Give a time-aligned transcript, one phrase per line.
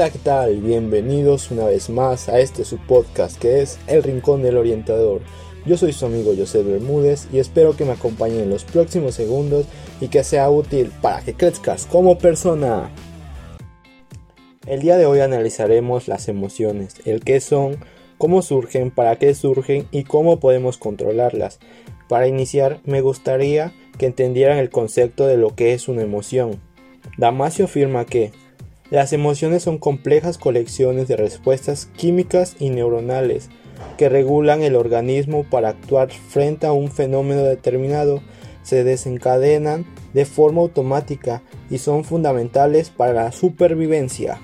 [0.00, 0.56] Hola, ¿qué tal?
[0.62, 5.20] Bienvenidos una vez más a este su podcast que es El Rincón del Orientador.
[5.66, 9.66] Yo soy su amigo José Bermúdez y espero que me acompañen en los próximos segundos
[10.00, 12.90] y que sea útil para que crezcas como persona.
[14.66, 17.76] El día de hoy analizaremos las emociones, el qué son,
[18.16, 21.58] cómo surgen, para qué surgen y cómo podemos controlarlas.
[22.08, 26.58] Para iniciar, me gustaría que entendieran el concepto de lo que es una emoción.
[27.18, 28.32] Damasio afirma que
[28.90, 33.48] las emociones son complejas colecciones de respuestas químicas y neuronales
[33.96, 38.20] que regulan el organismo para actuar frente a un fenómeno determinado,
[38.62, 44.38] se desencadenan de forma automática y son fundamentales para la supervivencia.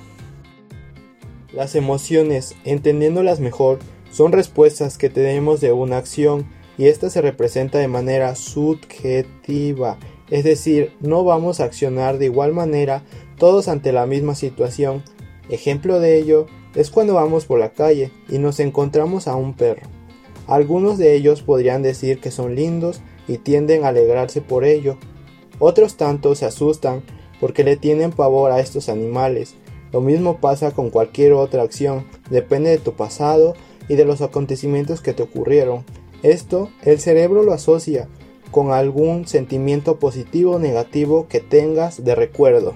[1.52, 3.78] Las emociones, entendiéndolas mejor,
[4.10, 6.47] son respuestas que tenemos de una acción
[6.78, 9.98] y esta se representa de manera subjetiva,
[10.30, 13.02] es decir, no vamos a accionar de igual manera
[13.37, 15.03] todos ante la misma situación.
[15.48, 19.83] Ejemplo de ello es cuando vamos por la calle y nos encontramos a un perro.
[20.47, 24.97] Algunos de ellos podrían decir que son lindos y tienden a alegrarse por ello.
[25.59, 27.03] Otros tantos se asustan
[27.41, 29.55] porque le tienen pavor a estos animales.
[29.92, 33.55] Lo mismo pasa con cualquier otra acción, depende de tu pasado
[33.89, 35.84] y de los acontecimientos que te ocurrieron.
[36.23, 38.09] Esto el cerebro lo asocia
[38.51, 42.75] con algún sentimiento positivo o negativo que tengas de recuerdo.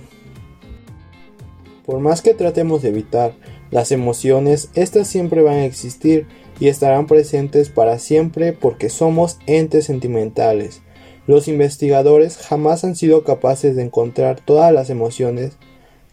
[1.91, 3.35] Por más que tratemos de evitar
[3.73, 6.29] las emociones, estas siempre van a existir
[6.61, 10.83] y estarán presentes para siempre porque somos entes sentimentales.
[11.27, 15.57] Los investigadores jamás han sido capaces de encontrar todas las emociones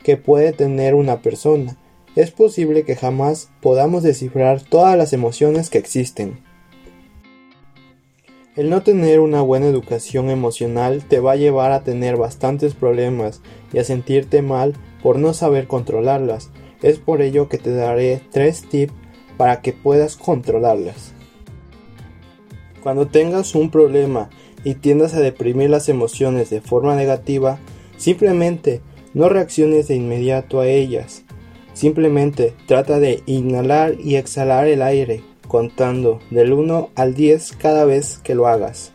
[0.01, 1.77] que puede tener una persona.
[2.15, 6.39] Es posible que jamás podamos descifrar todas las emociones que existen.
[8.55, 13.41] El no tener una buena educación emocional te va a llevar a tener bastantes problemas
[13.71, 16.49] y a sentirte mal por no saber controlarlas.
[16.81, 18.93] Es por ello que te daré tres tips
[19.37, 21.13] para que puedas controlarlas.
[22.81, 24.29] Cuando tengas un problema
[24.63, 27.59] y tiendas a deprimir las emociones de forma negativa,
[27.97, 28.81] simplemente
[29.13, 31.23] no reacciones de inmediato a ellas.
[31.73, 38.19] Simplemente trata de inhalar y exhalar el aire, contando del 1 al 10 cada vez
[38.23, 38.93] que lo hagas.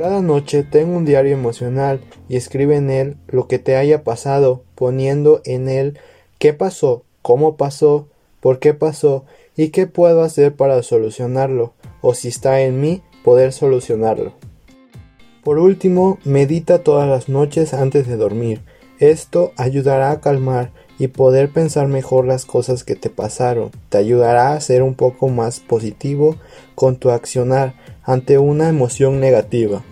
[0.00, 4.62] Cada noche ten un diario emocional y escribe en él lo que te haya pasado,
[4.74, 5.98] poniendo en él
[6.38, 8.08] qué pasó, cómo pasó,
[8.40, 9.26] por qué pasó
[9.58, 14.32] y qué puedo hacer para solucionarlo, o si está en mí, poder solucionarlo.
[15.44, 18.62] Por último, medita todas las noches antes de dormir.
[19.00, 23.70] Esto ayudará a calmar y poder pensar mejor las cosas que te pasaron.
[23.90, 26.36] Te ayudará a ser un poco más positivo
[26.74, 29.82] con tu accionar ante una emoción negativa.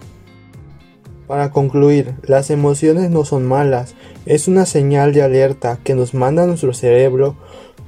[1.28, 3.94] Para concluir, las emociones no son malas,
[4.26, 7.36] es una señal de alerta que nos manda nuestro cerebro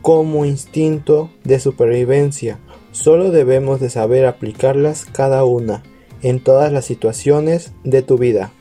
[0.03, 2.61] como instinto de supervivencia.
[2.93, 5.83] Solo debemos de saber aplicarlas cada una
[6.23, 8.53] en todas las situaciones de tu vida.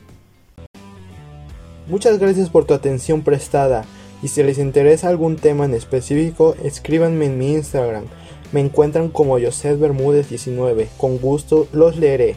[1.86, 3.84] Muchas gracias por tu atención prestada
[4.22, 8.04] y si les interesa algún tema en específico, escríbanme en mi Instagram
[8.52, 10.88] me encuentran como José Bermúdez 19.
[10.96, 12.36] Con gusto los leeré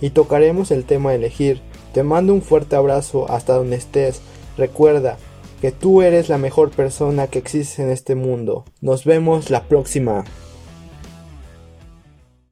[0.00, 1.60] y tocaremos el tema a elegir.
[1.92, 4.20] Te mando un fuerte abrazo hasta donde estés.
[4.56, 5.16] Recuerda
[5.60, 8.64] que tú eres la mejor persona que existe en este mundo.
[8.80, 10.24] Nos vemos la próxima.